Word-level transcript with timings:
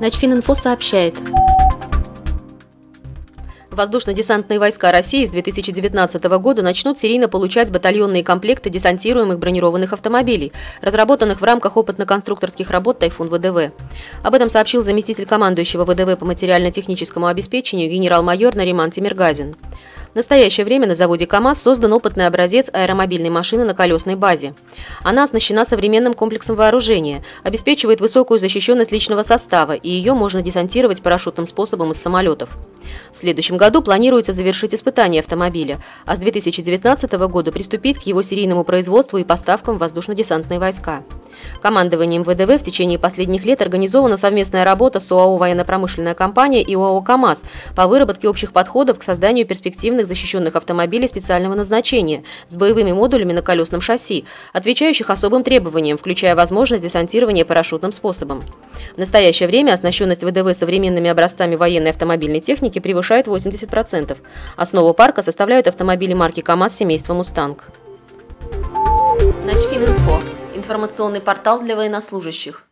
Начфининфо 0.00 0.54
сообщает. 0.54 1.14
Воздушно-десантные 3.72 4.60
войска 4.60 4.92
России 4.92 5.26
с 5.26 5.30
2019 5.30 6.24
года 6.40 6.62
начнут 6.62 6.98
серийно 6.98 7.28
получать 7.28 7.72
батальонные 7.72 8.22
комплекты 8.22 8.70
десантируемых 8.70 9.40
бронированных 9.40 9.92
автомобилей, 9.92 10.52
разработанных 10.82 11.40
в 11.40 11.44
рамках 11.44 11.76
опытно-конструкторских 11.76 12.70
работ 12.70 13.00
«Тайфун 13.00 13.28
ВДВ». 13.28 13.72
Об 14.22 14.34
этом 14.34 14.48
сообщил 14.48 14.82
заместитель 14.82 15.26
командующего 15.26 15.84
ВДВ 15.84 16.16
по 16.16 16.24
материально-техническому 16.24 17.26
обеспечению 17.26 17.90
генерал-майор 17.90 18.54
Нариман 18.54 18.92
Тимиргазин. 18.92 19.56
В 20.12 20.16
настоящее 20.16 20.64
время 20.64 20.86
на 20.86 20.94
заводе 20.94 21.26
КАМАЗ 21.26 21.62
создан 21.62 21.92
опытный 21.92 22.26
образец 22.26 22.70
аэромобильной 22.72 23.28
машины 23.28 23.64
на 23.64 23.74
колесной 23.74 24.14
базе. 24.14 24.54
Она 25.02 25.24
оснащена 25.24 25.64
современным 25.64 26.14
комплексом 26.14 26.56
вооружения, 26.56 27.22
обеспечивает 27.42 28.00
высокую 28.00 28.40
защищенность 28.40 28.90
личного 28.90 29.22
состава, 29.22 29.72
и 29.72 29.90
ее 29.90 30.14
можно 30.14 30.40
десантировать 30.40 31.02
парашютным 31.02 31.44
способом 31.44 31.90
из 31.90 32.00
самолетов. 32.00 32.56
В 33.12 33.18
следующем 33.18 33.56
году 33.56 33.82
планируется 33.82 34.32
завершить 34.32 34.74
испытание 34.74 35.20
автомобиля, 35.20 35.80
а 36.04 36.16
с 36.16 36.18
2019 36.18 37.12
года 37.12 37.52
приступить 37.52 37.98
к 37.98 38.02
его 38.02 38.22
серийному 38.22 38.64
производству 38.64 39.18
и 39.18 39.24
поставкам 39.24 39.76
в 39.76 39.80
воздушно-десантные 39.80 40.58
войска. 40.58 41.02
Командованием 41.60 42.24
ВДВ 42.24 42.60
в 42.60 42.64
течение 42.64 42.98
последних 42.98 43.44
лет 43.44 43.62
организована 43.62 44.16
совместная 44.16 44.64
работа 44.64 45.00
с 45.00 45.10
ОАО 45.10 45.36
«Военно-промышленная 45.36 46.14
компания» 46.14 46.62
и 46.62 46.74
ОАО 46.74 47.00
«КамАЗ» 47.02 47.44
по 47.76 47.86
выработке 47.86 48.28
общих 48.28 48.52
подходов 48.52 48.98
к 48.98 49.02
созданию 49.02 49.46
перспективных 49.46 50.06
защищенных 50.06 50.56
автомобилей 50.56 51.08
специального 51.08 51.54
назначения 51.54 52.24
с 52.48 52.56
боевыми 52.56 52.92
модулями 52.92 53.32
на 53.32 53.42
колесном 53.42 53.80
шасси, 53.80 54.24
отвечающих 54.52 55.10
особым 55.10 55.44
требованиям, 55.44 55.98
включая 55.98 56.34
возможность 56.34 56.82
десантирования 56.82 57.44
парашютным 57.44 57.92
способом. 57.92 58.44
В 58.94 58.98
настоящее 58.98 59.48
время 59.48 59.72
оснащенность 59.72 60.24
ВДВ 60.24 60.56
современными 60.56 61.10
образцами 61.10 61.56
военной 61.56 61.90
автомобильной 61.90 62.40
техники 62.40 62.77
превышает 62.80 63.26
80%. 63.26 64.16
Основу 64.56 64.94
парка 64.94 65.22
составляют 65.22 65.66
автомобили 65.66 66.14
марки 66.14 66.40
КАМАЗ 66.40 66.76
семейства 66.76 67.14
«Мустанг». 67.14 67.64
Начфининфо 69.44 70.20
информационный 70.54 71.20
портал 71.20 71.60
для 71.62 71.76
военнослужащих. 71.76 72.67